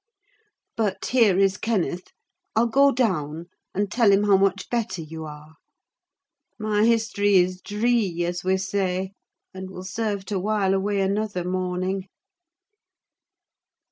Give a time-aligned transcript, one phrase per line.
[0.75, 2.05] But here is Kenneth;
[2.55, 5.57] I'll go down, and tell him how much better you are.
[6.57, 9.11] My history is dree, as we say,
[9.53, 12.07] and will serve to while away another morning.